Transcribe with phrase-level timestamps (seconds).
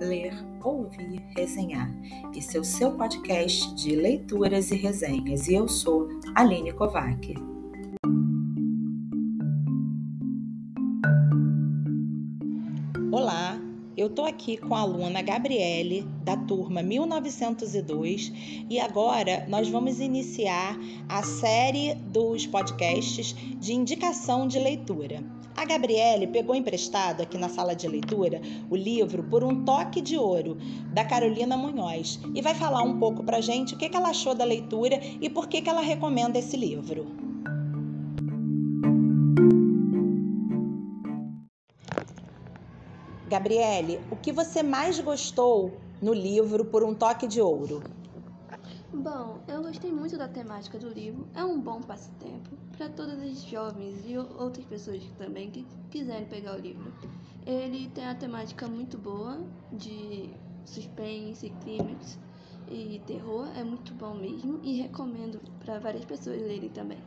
[0.00, 0.32] ler,
[0.62, 1.90] ouvir, resenhar.
[2.34, 7.57] Esse é o seu podcast de leituras e resenhas e eu sou Aline Kovac.
[14.08, 18.32] Eu estou aqui com a aluna Gabriele, da turma 1902,
[18.70, 25.22] e agora nós vamos iniciar a série dos podcasts de indicação de leitura.
[25.54, 28.40] A Gabriele pegou emprestado aqui na sala de leitura
[28.70, 30.56] o livro Por um Toque de Ouro,
[30.94, 34.44] da Carolina Munhoz, e vai falar um pouco pra gente o que ela achou da
[34.44, 37.27] leitura e por que ela recomenda esse livro.
[43.28, 47.82] Gabriele, o que você mais gostou no livro Por um Toque de Ouro?
[48.90, 51.28] Bom, eu gostei muito da temática do livro.
[51.34, 56.56] É um bom passatempo para todas as jovens e outras pessoas também que quiserem pegar
[56.56, 56.90] o livro.
[57.44, 59.38] Ele tem a temática muito boa
[59.70, 60.30] de
[60.64, 62.18] suspense, crimes
[62.66, 63.46] e terror.
[63.54, 66.98] É muito bom mesmo e recomendo para várias pessoas lerem também.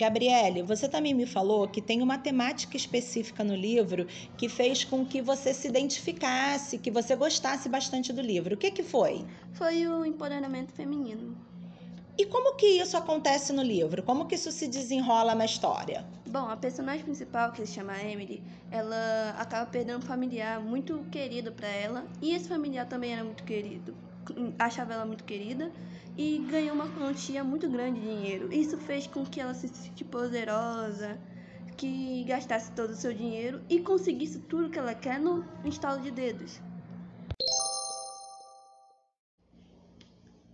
[0.00, 4.06] Gabriele, você também me falou que tem uma temática específica no livro
[4.38, 8.54] que fez com que você se identificasse, que você gostasse bastante do livro.
[8.54, 9.26] O que, que foi?
[9.52, 11.36] Foi o empoderamento feminino.
[12.16, 14.02] E como que isso acontece no livro?
[14.02, 16.02] Como que isso se desenrola na história?
[16.26, 21.52] Bom, a personagem principal, que se chama Emily, ela acaba perdendo um familiar muito querido
[21.52, 23.94] para ela, e esse familiar também era muito querido
[24.58, 25.72] achava ela muito querida
[26.16, 28.52] e ganhou uma quantia muito grande de dinheiro.
[28.52, 31.18] Isso fez com que ela se sentisse poderosa,
[31.76, 36.10] que gastasse todo o seu dinheiro e conseguisse tudo que ela quer no instalo de
[36.10, 36.60] dedos.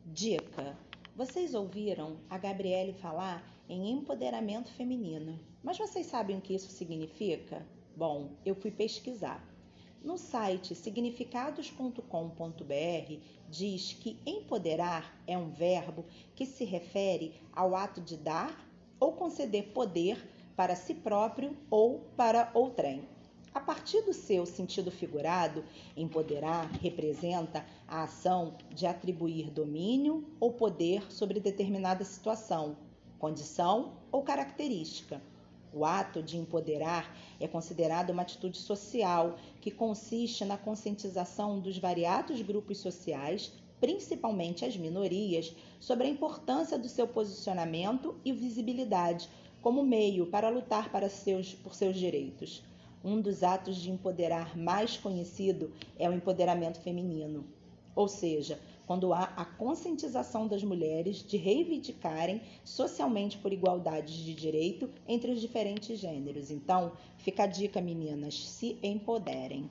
[0.04, 0.76] Dica:
[1.14, 7.66] Vocês ouviram a Gabriele falar em empoderamento feminino, mas vocês sabem o que isso significa?
[7.96, 9.42] Bom, eu fui pesquisar.
[10.06, 16.04] No site significados.com.br diz que empoderar é um verbo
[16.36, 18.56] que se refere ao ato de dar
[19.00, 20.16] ou conceder poder
[20.54, 23.02] para si próprio ou para outrem.
[23.52, 25.64] A partir do seu sentido figurado,
[25.96, 32.76] empoderar representa a ação de atribuir domínio ou poder sobre determinada situação,
[33.18, 35.20] condição ou característica
[35.76, 42.40] o ato de empoderar é considerado uma atitude social que consiste na conscientização dos variados
[42.40, 49.28] grupos sociais, principalmente as minorias, sobre a importância do seu posicionamento e visibilidade
[49.60, 52.64] como meio para lutar para seus, por seus direitos.
[53.04, 57.44] Um dos atos de empoderar mais conhecido é o empoderamento feminino,
[57.94, 64.88] ou seja, quando há a conscientização das mulheres de reivindicarem socialmente por igualdade de direito
[65.08, 66.50] entre os diferentes gêneros.
[66.50, 69.68] Então, fica a dica, meninas, se empoderem.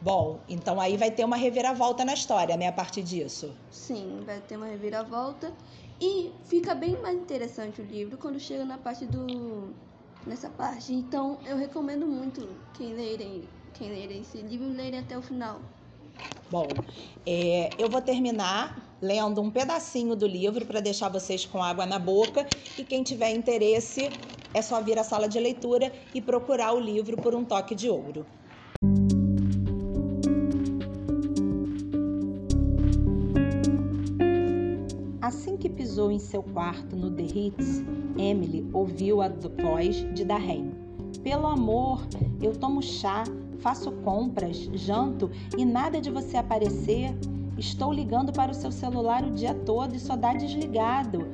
[0.00, 3.54] Bom, então aí vai ter uma reviravolta na história, né, a partir disso?
[3.70, 5.52] Sim, vai ter uma reviravolta
[6.00, 9.74] e fica bem mais interessante o livro quando chega na parte do
[10.26, 10.94] nessa parte.
[10.94, 15.60] Então, eu recomendo muito quem lerem, quem lerem esse livro lerem até o final.
[16.50, 16.66] Bom,
[17.26, 21.98] é, eu vou terminar lendo um pedacinho do livro para deixar vocês com água na
[21.98, 24.10] boca e quem tiver interesse
[24.52, 27.88] é só vir à sala de leitura e procurar o livro por um toque de
[27.88, 28.26] ouro.
[35.22, 37.84] Assim que pisou em seu quarto no The Ritz,
[38.18, 40.72] Emily ouviu a voz de Darren.
[41.22, 42.06] Pelo amor,
[42.42, 43.24] eu tomo chá,
[43.60, 47.16] faço compras, janto e nada de você aparecer.
[47.56, 51.26] Estou ligando para o seu celular o dia todo e só dá desligado.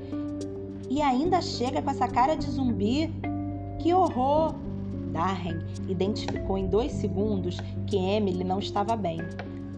[0.90, 3.12] E ainda chega com essa cara de zumbi.
[3.78, 4.54] Que horror!
[5.12, 9.18] Darren identificou em dois segundos que Emily não estava bem.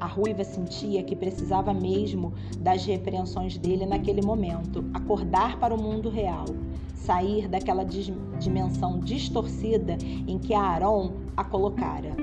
[0.00, 6.08] A ruiva sentia que precisava mesmo das repreensões dele naquele momento, acordar para o mundo
[6.08, 6.44] real,
[6.94, 7.84] sair daquela
[8.38, 12.16] dimensão distorcida em que Aaron a colocara.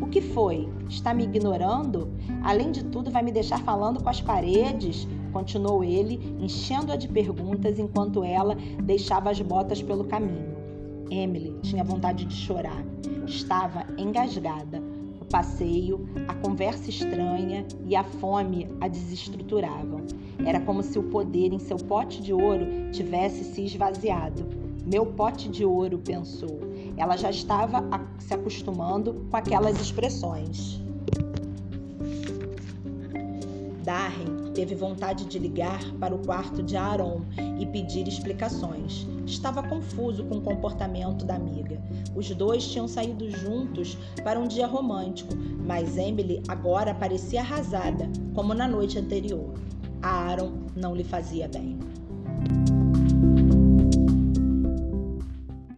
[0.00, 0.68] O que foi?
[0.88, 2.10] Está me ignorando?
[2.42, 5.06] Além de tudo, vai me deixar falando com as paredes?
[5.32, 10.56] Continuou ele, enchendo-a de perguntas enquanto ela deixava as botas pelo caminho.
[11.10, 12.84] Emily tinha vontade de chorar.
[13.24, 14.89] Estava engasgada
[15.30, 20.02] passeio, a conversa estranha e a fome a desestruturavam.
[20.44, 24.44] Era como se o poder em seu pote de ouro tivesse se esvaziado.
[24.84, 26.60] Meu pote de ouro, pensou.
[26.96, 27.84] Ela já estava
[28.18, 30.80] se acostumando com aquelas expressões.
[33.84, 37.22] Darren teve vontade de ligar para o quarto de Aaron
[37.58, 39.06] e pedir explicações.
[39.24, 41.80] Estava confuso com o comportamento da amiga.
[42.14, 45.34] Os dois tinham saído juntos para um dia romântico,
[45.66, 49.54] mas Emily agora parecia arrasada, como na noite anterior.
[50.02, 51.78] A Aaron não lhe fazia bem.